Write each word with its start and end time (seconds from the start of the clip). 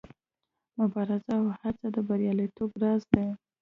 مبارزه 0.79 1.33
او 1.39 1.45
هڅه 1.59 1.87
د 1.95 1.97
بریالیتوب 2.07 2.71
راز 2.81 3.01
دی. 3.13 3.25